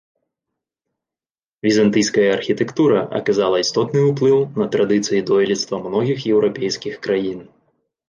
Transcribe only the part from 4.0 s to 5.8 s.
ўплыў на традыцыі дойлідства